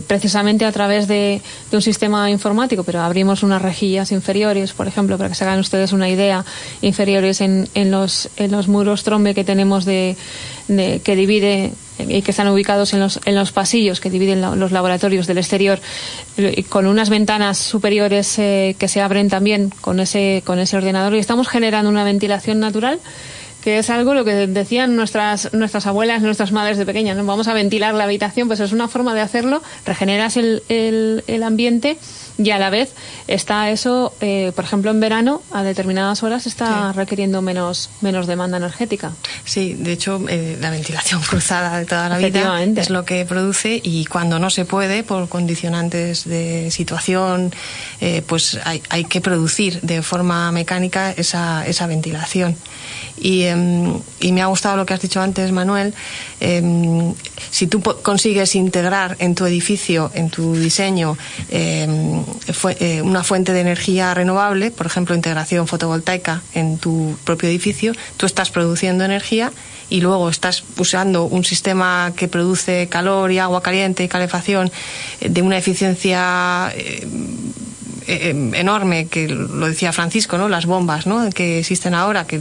[0.00, 1.40] precisamente a través de,
[1.72, 5.92] un sistema informático, pero abrimos unas rejillas inferiores, por ejemplo, para que se hagan ustedes
[5.92, 6.44] una idea,
[6.82, 10.16] inferiores en, en, los, en los muros trombe que tenemos de,
[10.66, 15.26] que divide y que están ubicados en los, en los pasillos que dividen los laboratorios
[15.26, 15.80] del exterior,
[16.68, 21.18] con unas ventanas superiores eh, que se abren también con ese, con ese ordenador y
[21.18, 22.98] estamos generando una ventilación natural
[23.62, 27.24] que es algo lo que decían nuestras nuestras abuelas, nuestras madres de pequeñas, ¿no?
[27.24, 31.42] vamos a ventilar la habitación, pues es una forma de hacerlo, regeneras el, el, el
[31.42, 31.98] ambiente
[32.42, 32.92] y a la vez
[33.28, 38.56] está eso, eh, por ejemplo, en verano, a determinadas horas está requiriendo menos, menos demanda
[38.56, 39.12] energética.
[39.44, 43.80] Sí, de hecho, eh, la ventilación cruzada de toda la vida es lo que produce
[43.82, 47.52] y cuando no se puede, por condicionantes de situación,
[48.00, 52.56] eh, pues hay, hay que producir de forma mecánica esa, esa ventilación.
[53.22, 55.94] Em, y, me ha gustado lo que has dicho antes, Manuel.
[56.40, 57.14] Em,
[57.50, 61.16] si tú consigues integrar en tu edificio, en tu diseño,
[61.50, 62.22] em,
[62.78, 68.26] eh, una fuente de energía renovable, por ejemplo, integración fotovoltaica en tu propio edificio, tú
[68.26, 69.52] estás produciendo energía
[69.90, 74.70] y luego estás usando un sistema que produce calor y agua caliente y calefacción
[75.20, 76.72] eh, de una eficiencia
[78.10, 80.48] eh, eh, enorme, que lo decía Francisco, ¿no?
[80.48, 81.30] las bombas ¿no?
[81.30, 82.40] que existen ahora, que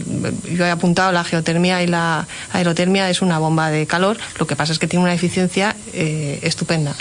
[0.51, 4.55] yo he apuntado la geotermia y la aerotermia es una bomba de calor, lo que
[4.55, 6.95] pasa es que tiene una eficiencia eh, estupenda.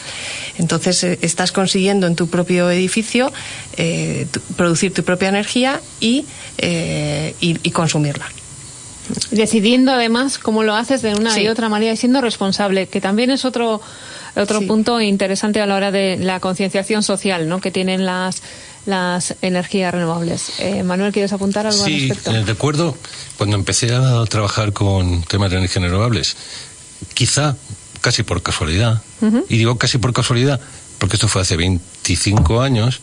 [0.59, 3.33] Entonces eh, estás consiguiendo en tu propio edificio
[4.57, 6.26] producir tu propia energía y,
[6.61, 8.26] y, consumirla
[9.31, 13.31] decidiendo además cómo lo haces de una y otra manera y siendo responsable, que también
[13.31, 13.81] es otro
[14.37, 17.61] otro punto interesante a la hora de la concienciación social ¿no?
[17.61, 18.43] que tienen las,
[18.87, 20.61] las energías renovables.
[20.61, 22.33] Eh, Manuel, ¿quieres apuntar algo al respecto?
[22.33, 22.97] Sí, recuerdo
[23.37, 26.37] cuando empecé a trabajar con temas de energías renovables,
[27.14, 27.57] quizá
[28.01, 29.03] casi por casualidad,
[29.49, 30.61] y digo casi por casualidad
[30.99, 33.01] porque esto fue hace 25 años,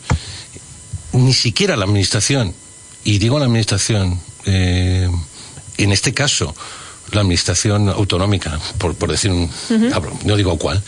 [1.12, 2.54] ni siquiera la administración,
[3.04, 5.08] y digo la administración, eh,
[5.78, 6.54] en este caso,
[7.12, 9.50] la administración autonómica, por, por decir un,
[10.24, 10.82] no digo cuál,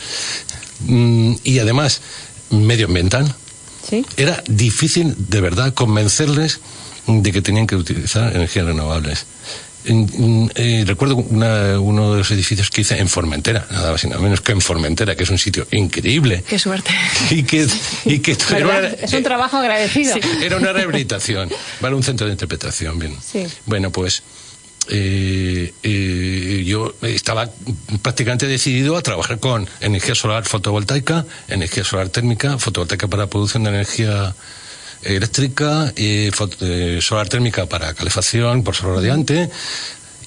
[0.81, 2.01] mm, y además
[2.49, 3.33] medioambiental,
[3.87, 4.05] ¿Sí?
[4.17, 6.59] era difícil de verdad convencerles
[7.07, 9.25] de que tenían que utilizar energías renovables.
[9.85, 14.41] Eh, recuerdo uno de los edificios que hice en Formentera, nada más y nada menos
[14.41, 16.43] que en Formentera, que es un sitio increíble.
[16.47, 16.91] Qué suerte.
[17.31, 17.67] Y que,
[18.05, 18.31] y que
[19.01, 20.15] es un trabajo agradecido.
[20.41, 23.15] era una rehabilitación, para un centro de interpretación, bien.
[23.25, 23.47] Sí.
[23.65, 24.21] Bueno, pues
[24.89, 27.49] eh, eh, yo estaba
[28.01, 33.69] prácticamente decidido a trabajar con energía solar fotovoltaica, energía solar térmica, fotovoltaica para producción de
[33.69, 34.35] energía
[35.03, 36.31] eléctrica, eh,
[37.01, 39.49] solar térmica para calefacción por sol radiante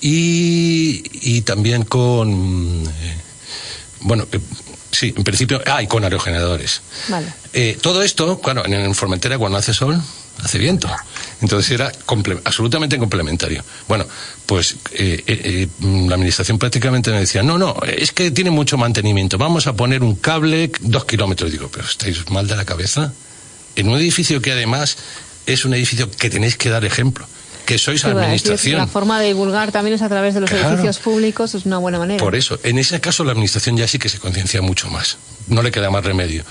[0.01, 2.89] y, y también con
[4.03, 4.27] bueno,
[4.91, 6.83] sí, en principio, ah, y con aerogeneradores.
[7.09, 7.27] Vale.
[7.53, 10.01] Eh, todo esto, claro, en Formentera cuando hace sol,
[10.43, 10.89] hace viento.
[11.41, 11.93] Entonces era
[12.45, 13.65] absolutamente complementario.
[13.89, 14.07] Bueno,
[14.47, 19.39] pues eh, eh, la administración prácticamente me decía, no, no, es que tiene mucho mantenimiento,
[19.39, 21.51] vamos a poner un cable dos kilómetros.
[21.51, 23.13] Digo, pero estáis mal de la cabeza.
[23.77, 24.97] En un edificio que además
[25.47, 27.27] es un edificio que tenéis que dar ejemplo
[27.65, 28.79] que sois administración.
[28.79, 31.99] la forma de divulgar también es a través de los edificios públicos, es una buena
[31.99, 32.23] manera.
[32.23, 35.17] Por eso, en ese caso la administración ya sí que se conciencia mucho más.
[35.49, 36.45] No le queda más remedio.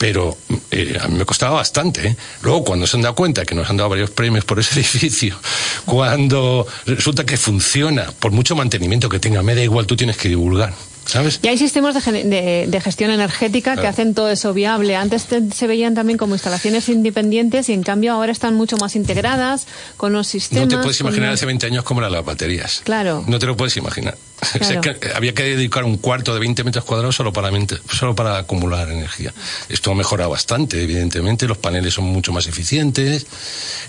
[0.00, 0.34] Pero
[0.70, 2.08] eh, a mí me costaba bastante.
[2.08, 2.16] ¿eh?
[2.40, 5.38] Luego, cuando se han dado cuenta que nos han dado varios premios por ese edificio,
[5.84, 10.30] cuando resulta que funciona, por mucho mantenimiento que tenga, me da igual, tú tienes que
[10.30, 10.72] divulgar.
[11.10, 11.40] ¿Sabes?
[11.42, 14.94] Y hay sistemas de, gestión energética que hacen todo eso viable.
[14.94, 19.66] Antes se veían también como instalaciones independientes y en cambio ahora están mucho más integradas
[19.96, 20.68] con los sistemas.
[20.68, 22.82] No te puedes imaginar hace 20 años cómo eran las baterías.
[22.84, 23.24] Claro.
[23.26, 24.16] No te lo puedes imaginar.
[25.16, 27.50] había que dedicar un cuarto de 20 metros cuadrados solo para,
[27.90, 29.34] solo para acumular energía.
[29.68, 31.48] Esto ha mejorado bastante, evidentemente.
[31.48, 33.26] Los paneles son mucho más eficientes.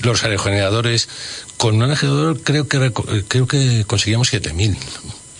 [0.01, 1.07] Los aerogeneradores,
[1.57, 2.91] con un aerogenerador creo que,
[3.27, 4.75] creo que conseguíamos 7.000.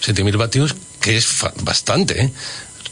[0.01, 2.31] 7.000 vatios que es bastante, ¿eh?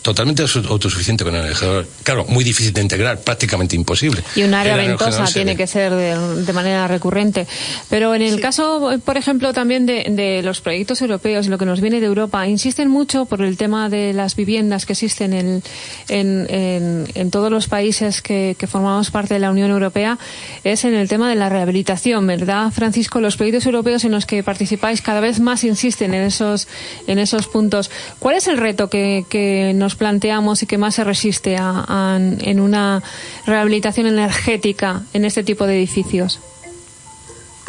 [0.02, 1.88] Totalmente autosuficiente con el aerogenerador.
[2.04, 4.24] Claro, muy difícil de integrar, prácticamente imposible.
[4.36, 7.48] Y un área ventosa tiene que ser de, manera recurrente.
[7.90, 11.82] Pero en el caso, por ejemplo, también de, los proyectos europeos y lo que nos
[11.82, 15.64] viene de Europa, insisten mucho por el tema de las viviendas que existen en,
[16.08, 20.18] en, todos los países que, formamos parte de la Unión Europea,
[20.64, 23.20] es en el tema de la rehabilitación, ¿verdad, Francisco?
[23.20, 26.68] Los proyectos europeos en los que participáis cada vez más insisten en esos,
[27.08, 27.92] en esos puntos.
[28.20, 33.04] ¿Cuál es el reto que, que nos planteamos y que más se resiste en una
[33.46, 36.40] rehabilitación energética en este tipo de edificios?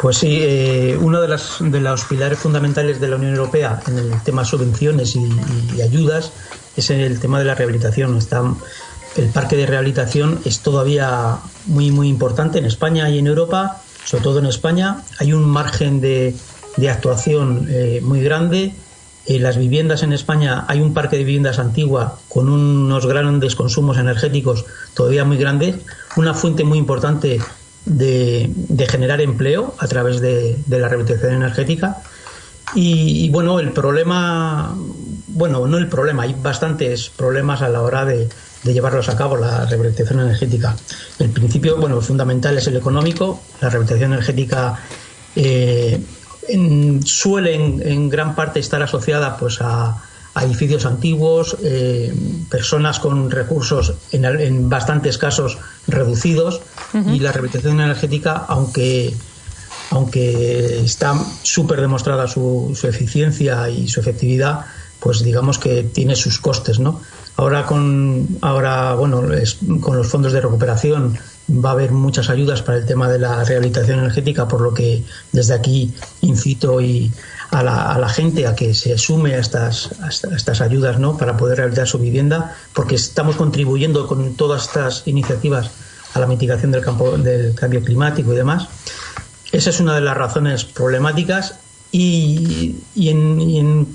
[0.01, 4.23] Pues sí, eh, uno de, de los pilares fundamentales de la Unión Europea en el
[4.23, 6.31] tema subvenciones y, ayudas
[6.75, 8.17] es el tema de la rehabilitación.
[8.17, 8.41] Está,
[9.15, 14.23] el parque de rehabilitación es todavía muy, muy importante en España y en Europa, sobre
[14.23, 15.03] todo en España.
[15.19, 16.35] Hay un margen de,
[16.77, 18.73] de actuación eh, muy grande
[19.27, 23.97] eh, las viviendas en España, hay un parque de viviendas antigua con unos grandes consumos
[23.97, 25.75] energéticos todavía muy grandes,
[26.15, 27.39] una fuente muy importante
[27.85, 31.97] de, generar empleo a través de, la rehabilitación energética.
[32.73, 34.73] Y, bueno, el problema,
[35.27, 38.29] bueno, no el problema, hay bastantes problemas a la hora de,
[38.63, 40.75] llevarlos a cabo, la rehabilitación energética.
[41.19, 44.79] El principio, bueno, fundamental es el económico, la rehabilitación energética.
[45.35, 45.99] Eh,
[46.53, 50.03] en, suelen en gran parte estar asociada pues a,
[50.41, 52.13] edificios antiguos, eh,
[52.49, 56.61] personas con recursos en, bastantes casos reducidos
[56.93, 59.13] y la rehabilitación energética, aunque
[59.89, 64.61] aunque está súper demostrada su, su, eficiencia y su efectividad,
[65.01, 67.01] pues digamos que tiene sus costes, ¿no?
[67.35, 69.23] Ahora con ahora bueno
[69.81, 71.17] con los fondos de recuperación
[71.51, 75.03] va a haber muchas ayudas para el tema de la rehabilitación energética, por lo que
[75.31, 76.79] desde aquí incito
[77.51, 79.89] a, la, gente a que se sume a estas,
[80.35, 81.17] estas ayudas ¿no?
[81.17, 85.71] para poder rehabilitar su vivienda, porque estamos contribuyendo con todas estas iniciativas
[86.13, 88.67] a la mitigación del, cambio climático y demás.
[89.51, 91.55] Esa es una de las razones problemáticas
[91.91, 93.87] y, en,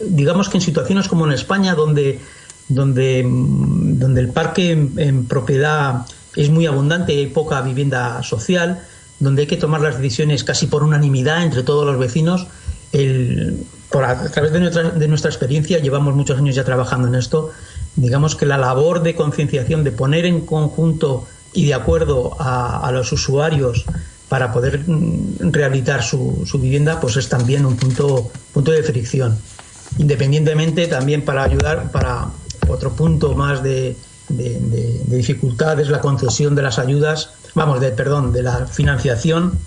[0.00, 2.20] digamos que en situaciones como en España, donde,
[2.68, 8.80] donde, donde el parque en propiedad es muy abundante y hay poca vivienda social,
[9.20, 12.46] donde hay que tomar las decisiones casi por unanimidad entre todos los vecinos.
[13.90, 17.52] por a, través de nuestra, de nuestra experiencia, llevamos muchos años ya trabajando en esto,
[17.96, 23.12] digamos que la labor de concienciación, de poner en conjunto y de acuerdo a, los
[23.12, 23.84] usuarios
[24.28, 29.38] para poder mm, rehabilitar su, su, vivienda, pues es también un punto, punto de fricción.
[29.98, 32.26] Independientemente también para ayudar, para
[32.68, 33.96] otro punto más de,
[34.28, 39.58] de, dificultades, la concesión de las ayudas, vamos, de, perdón, de la financiación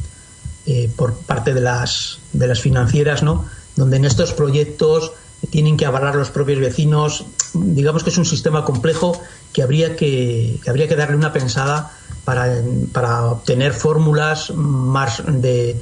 [0.66, 3.46] eh, por parte de las, de las financieras, ¿no?
[3.76, 5.12] Donde en estos proyectos
[5.50, 7.26] tienen que avalar los propios vecinos.
[7.54, 9.22] Digamos que es un sistema complejo
[9.54, 11.92] que habría que, que habría que darle una pensada
[12.26, 15.80] para, para obtener fórmulas más de,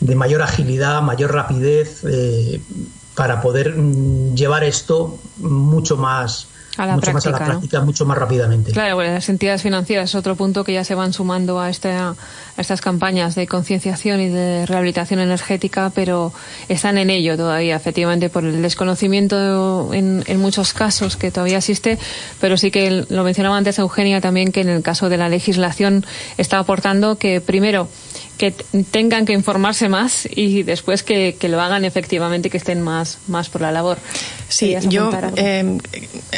[0.00, 2.60] de, mayor agilidad, mayor rapidez, eh,
[3.14, 8.72] para poder mm, llevar esto mucho más mucho más a la práctica, mucho más rápidamente.
[8.72, 11.70] Claro, las entidades financieras es otro punto que ya se van sumando a,
[12.56, 16.32] a estas campañas de concienciación y de rehabilitación energética, pero
[16.68, 21.98] están en ello todavía, efectivamente, por el desconocimiento en, en muchos casos que todavía existe,
[22.40, 26.04] pero sí que lo mencionaba antes Eugenia también, que en el caso de la legislación
[26.38, 27.88] está aportando que, primero,
[28.36, 28.52] que
[28.90, 33.62] tengan que informarse más y después que, lo hagan efectivamente, que estén más, más por
[33.62, 33.98] la labor.
[34.48, 35.80] Sí, yo en,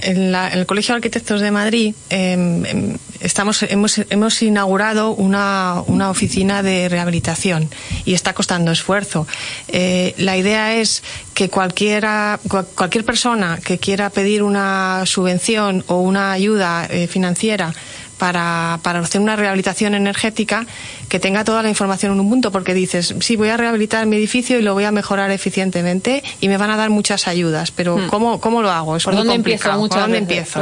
[0.03, 6.63] el Colegio de Arquitectos de Madrid em, em, estamos, hemos, hemos inaugurado una, una, oficina
[6.63, 7.69] de rehabilitación
[8.05, 9.27] y está costando esfuerzo.
[9.69, 11.03] Eh, la idea es
[11.35, 12.41] que cualquiera,
[12.75, 17.75] cualquier persona que quiera pedir una subvención o una ayuda eh, financiera
[18.19, 20.67] para, para hacer una rehabilitación energética
[21.09, 24.17] que tenga toda la información en un punto, porque dices, sí, voy a rehabilitar mi
[24.17, 27.97] edificio y lo voy a mejorar eficientemente y me van a dar muchas ayudas, pero
[27.97, 28.07] hmm.
[28.09, 28.97] ¿cómo, ¿cómo, lo hago?
[28.97, 29.71] Es ¿Por dónde empiezo?
[29.89, 30.61] ¿Por dónde empiezo?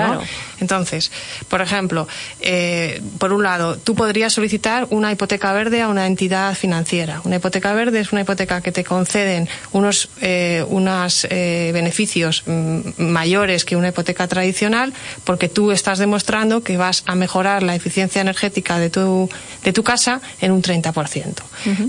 [0.60, 1.10] Entonces,
[1.48, 2.08] por ejemplo,
[2.40, 7.20] eh, por un lado, tú podrías solicitar una hipoteca verde a una entidad financiera.
[7.24, 13.02] Una hipoteca verde es una hipoteca que te conceden unos, eh, unos eh, beneficios mm,
[13.02, 14.94] mayores que una hipoteca tradicional
[15.24, 19.28] porque tú estás demostrando que vas a mejorar la eficiencia energética de tu,
[19.64, 21.34] de tu casa en un 30%.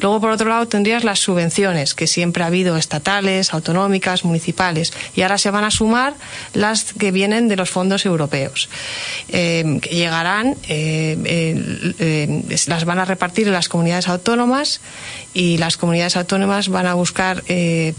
[0.02, 5.22] Luego, por otro lado, tendrías las subvenciones, que siempre ha habido estatales, autonómicas, municipales, y
[5.22, 6.14] ahora se van a sumar
[6.54, 8.70] las que vienen de los fondos europeos,
[9.30, 11.18] eh, que llegarán, eh,
[12.00, 14.82] eh, las van a repartir en las comunidades autónomas
[15.34, 17.44] y las comunidades autónomas van a buscar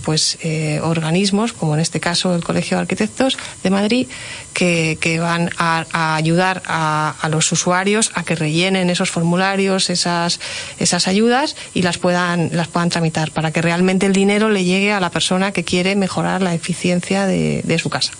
[0.02, 0.38] pues
[0.82, 4.09] organismos, como en este caso el Colegio de Arquitectos de Madrid,
[4.52, 10.40] que, van a, ayudar a, a los usuarios a que rellenen esos formularios, esas
[10.78, 14.92] esas, ayudas y las puedan, las puedan tramitar para que realmente el dinero le llegue
[14.92, 18.12] a la persona que quiere mejorar la eficiencia de, su casa.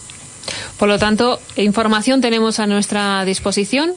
[0.79, 3.93] Por lo tanto, información tenemos a nuestra disposición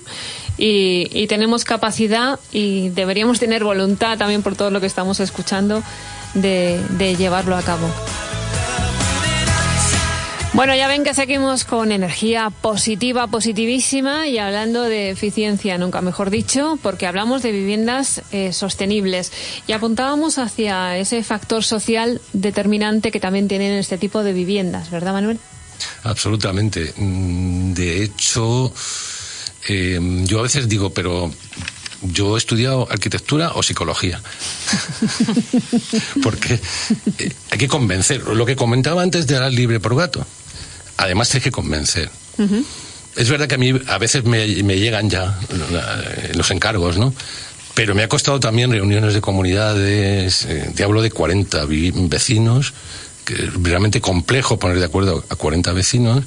[0.57, 5.83] y, tenemos capacidad y deberíamos tener voluntad también por todo lo que estamos escuchando
[6.33, 7.87] de llevarlo a cabo.
[10.53, 16.29] Bueno, ya ven que seguimos con energía positiva, positivísima y hablando de eficiencia, nunca mejor
[16.29, 19.31] dicho, porque hablamos de viviendas eh, sostenibles
[19.65, 25.13] y apuntábamos hacia ese factor social determinante que también tienen este tipo de viviendas, ¿verdad,
[25.13, 25.39] Manuel?
[26.03, 26.93] Absolutamente.
[26.97, 28.73] Mm, de hecho,
[29.69, 31.31] em, yo a veces digo, pero
[32.01, 34.21] yo he estudiado arquitectura o psicología.
[36.23, 36.59] Porque
[37.19, 38.21] eh, hay que convencer.
[38.27, 40.27] Lo que comentaba antes de dar libre por gato
[41.01, 42.09] además hay que convencer.
[43.15, 45.37] Es verdad que a mí a veces me, llegan ya
[46.33, 47.13] los encargos, ¿no?
[47.73, 51.65] Pero me ha costado también reuniones de comunidades, eh, te hablo de 40
[52.09, 52.73] vecinos,
[53.23, 56.25] que es realmente complejo poner de acuerdo a 40 vecinos,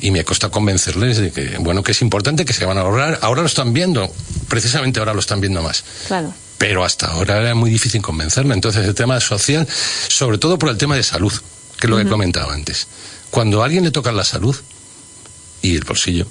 [0.00, 2.82] y me ha costado convencerles de que, bueno, que es importante, que se van a
[2.82, 3.18] ahorrar.
[3.22, 4.12] Ahora lo están viendo,
[4.48, 5.82] precisamente ahora lo están viendo más.
[6.06, 6.34] Claro.
[6.58, 8.54] Pero hasta ahora era muy difícil convencerme.
[8.54, 9.66] Entonces, el tema social,
[10.08, 11.32] sobre todo por el tema de salud,
[11.80, 12.86] que es lo que he comentado antes.
[13.36, 14.56] Cuando a alguien le toca la salud
[15.60, 16.26] y el bolsillo,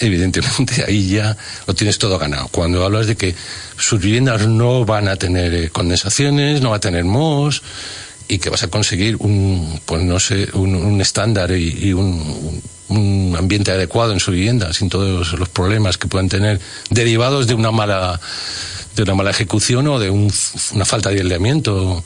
[0.00, 1.36] evidentemente ahí ya
[1.68, 2.48] lo tienes todo ganado.
[2.48, 3.36] Cuando hablas de que
[3.76, 7.62] sus viviendas no van a tener eh, condensaciones, no va a tener mohos
[8.26, 12.60] y que vas a conseguir un, pues no sé, un, estándar y, un,
[13.38, 16.58] ambiente adecuado en su vivienda, sin todos los problemas que puedan tener
[16.90, 18.20] derivados de una mala
[18.96, 22.02] de una mala ejecución o de una falta de aislamiento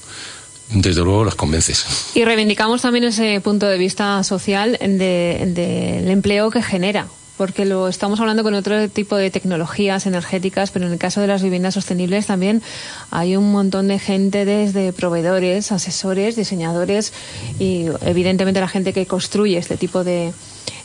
[0.75, 2.13] desde luego los convences.
[2.15, 7.07] Y reivindicamos también ese punto de vista social del de, empleo que genera
[7.37, 11.27] porque lo estamos hablando con otro tipo de tecnologías energéticas, pero en el caso de
[11.27, 12.63] las viviendas sostenibles también
[13.11, 17.13] hay un montón de gente desde proveedores, asesores, diseñadores
[17.59, 20.33] y evidentemente la gente que construye este tipo de,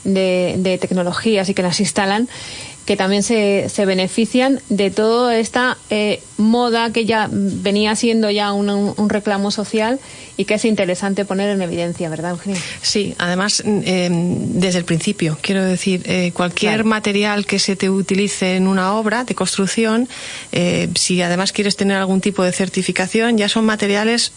[0.04, 2.28] de tecnologías y que las instalan
[2.88, 8.54] que también se, se benefician de toda esta eh, moda que ya venía siendo ya
[8.54, 10.00] un, un, reclamo social
[10.38, 12.62] y que es interesante poner en evidencia, ¿verdad, Eugenia?
[12.82, 18.56] Sí, además, em, desde el principio, quiero decir, eh, cualquier material que se te utilice
[18.56, 20.08] en una obra de construcción,
[20.54, 24.32] eh, si además quieres tener algún tipo de certificación, ya son materiales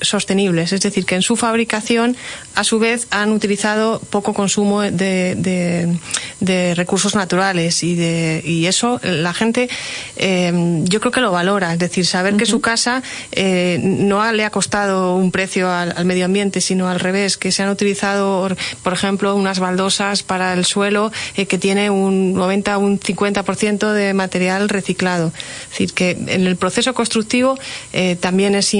[0.00, 2.16] sostenibles, es decir, que en su fabricación,
[2.56, 5.96] a su vez, han utilizado poco consumo de, de,
[6.40, 9.68] de recursos naturales y, de, y eso la gente
[10.16, 14.44] em, yo creo que lo valora, es decir, saber que su casa eh, no le
[14.44, 18.48] ha costado un precio al, medio ambiente, sino al revés, que se han utilizado,
[18.82, 24.14] por ejemplo, unas baldosas para el suelo eh, que tiene un 90 un 50% de
[24.14, 25.32] material reciclado.
[25.64, 27.58] Es decir, que en el proceso constructivo
[27.92, 28.72] eh, también es,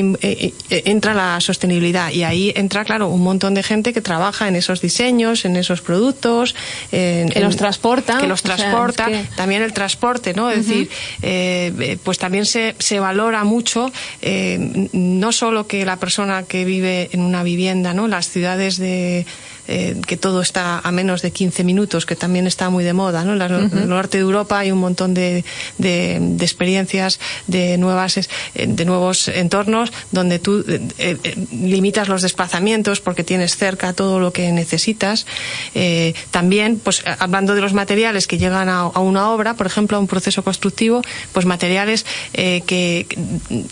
[0.71, 2.11] entra la sostenibilidad.
[2.11, 5.81] Y ahí entra, claro, un montón de gente que trabaja en esos diseños, en esos
[5.81, 6.55] productos,
[6.91, 10.51] que los transporta, que los transporta también el transporte, ¿no?
[10.51, 10.91] Es decir,
[11.23, 13.93] eh, eh, pues también se, se valora mucho
[14.23, 18.09] eh, no solo que la persona que vive en una vivienda, ¿no?
[18.09, 19.27] Las ciudades de
[19.67, 23.25] eh, que todo está a menos de 15 minutos, que también está muy de moda.
[23.25, 23.33] ¿no?
[23.35, 25.45] En el norte de Europa hay un montón de,
[25.79, 30.65] de, experiencias, de, nuevas, eh, de nuevos entornos donde tú
[31.53, 35.27] limitas los desplazamientos porque tienes cerca todo lo que necesitas.
[36.31, 40.01] también, pues hablando de los materiales que llegan a, a, una obra, por ejemplo, a
[40.01, 41.03] un proceso constructivo,
[41.33, 43.07] pues materiales que,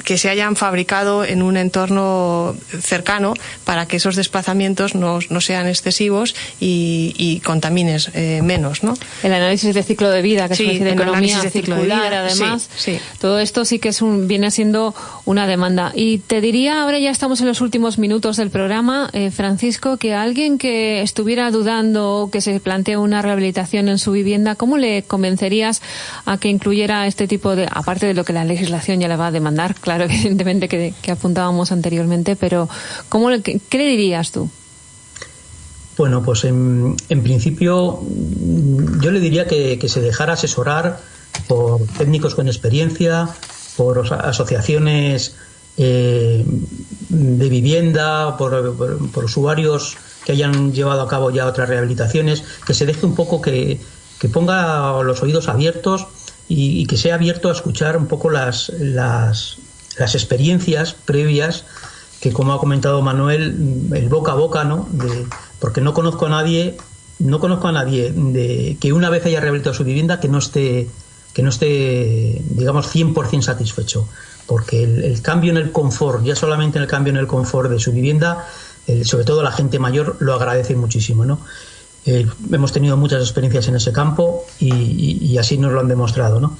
[0.05, 3.35] que se hayan fabricado en un entorno cercano
[3.65, 8.95] para que esos desplazamientos no, no sean excesivos y, y contamines eh, menos, ¿no?
[9.23, 12.25] El análisis de ciclo de vida, que sí, es de economía de ciclo de vida,
[12.25, 12.71] además.
[12.77, 15.93] Sí, Todo esto sí que es un, viene siendo una demanda.
[15.95, 20.15] Y te diría, ahora ya estamos en los últimos minutos del programa, eh, Francisco, que
[20.15, 25.03] alguien que estuviera dudando o que se plantee una rehabilitación en su vivienda, ¿cómo le
[25.03, 25.83] convencerías
[26.25, 29.29] a que incluyera este tipo de, aparte de lo que la legislación ya le va
[29.29, 32.69] a demandar, claro, evidentemente que, que apuntábamos anteriormente, pero
[33.09, 34.51] ¿cómo le, ¿qué le dirías tú?
[36.03, 38.01] Bueno, pues en, principio
[39.01, 40.99] yo le diría que, se dejara asesorar
[41.47, 43.29] por técnicos con experiencia,
[43.77, 45.37] por asociaciones
[45.77, 46.45] eh,
[47.09, 53.07] de vivienda, por, usuarios que hayan llevado a cabo ya otras rehabilitaciones, que se deje
[53.07, 53.79] un poco que,
[54.33, 56.09] ponga los oídos abiertos
[56.49, 59.59] y, que sea abierto a escuchar un poco las, las,
[60.01, 61.65] las experiencias previas
[62.21, 64.89] que como ha comentado Manuel, el boca a boca, ¿no?
[64.93, 65.27] De,
[65.63, 66.77] porque no conozco a nadie,
[67.21, 70.89] no conozco a nadie de que una vez haya rehabilitado su vivienda que no esté,
[71.33, 74.09] que no esté, digamos, 100% satisfecho.
[74.49, 77.79] Porque el, cambio en el confort, ya solamente en el cambio en el confort de
[77.79, 78.45] su vivienda,
[79.05, 81.39] sobre todo la gente mayor lo agradece muchísimo, ¿no?
[82.05, 86.57] Hemos tenido muchas experiencias en ese campo y, así nos lo han demostrado, ¿no?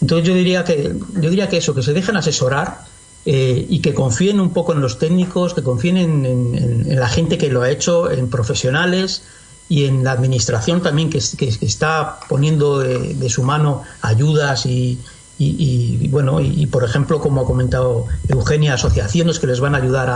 [0.00, 2.84] Entonces yo diría que, yo diría que eso, que se dejen asesorar,
[3.28, 7.50] eh, y que confíen un poco en los técnicos, que confíen en, la gente que
[7.50, 9.24] lo ha hecho, en profesionales
[9.68, 15.00] y en la administración también que, está poniendo de, su mano ayudas y,
[16.08, 20.08] bueno y, por ejemplo como ha comentado Eugenia asociaciones que les van a ayudar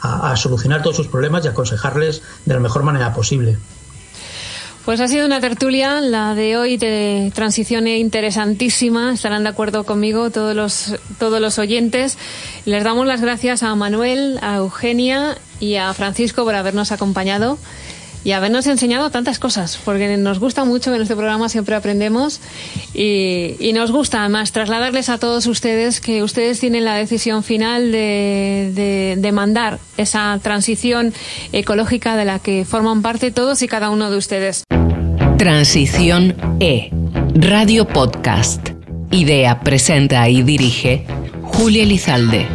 [0.00, 3.56] a solucionar todos sus problemas y aconsejarles de la mejor manera posible.
[4.88, 9.12] Pues ha sido una tertulia, la de hoy de transición interesantísima.
[9.12, 12.16] Estarán de acuerdo conmigo todos los, todos los oyentes.
[12.64, 17.58] Les damos las gracias a Manuel, a Eugenia y a Francisco por habernos acompañado
[18.24, 22.40] y habernos enseñado tantas cosas, porque nos gusta mucho en este programa siempre aprendemos
[22.94, 29.16] y, nos gusta además trasladarles a todos ustedes que ustedes tienen la decisión final de,
[29.18, 31.12] de, mandar esa transición
[31.52, 34.64] ecológica de la que forman parte todos y cada uno de ustedes.
[35.38, 36.90] Transición E,
[37.32, 38.70] Radio Podcast.
[39.12, 41.06] Idea, presenta y dirige
[41.42, 42.48] Julia Lizalde.